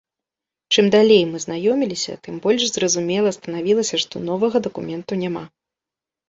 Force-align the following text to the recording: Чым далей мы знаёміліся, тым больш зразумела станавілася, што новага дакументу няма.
Чым 0.75 0.85
далей 0.95 1.19
мы 1.33 1.41
знаёміліся, 1.43 2.15
тым 2.27 2.39
больш 2.45 2.63
зразумела 2.71 3.29
станавілася, 3.37 4.01
што 4.05 4.23
новага 4.31 4.57
дакументу 4.71 5.21
няма. 5.23 5.45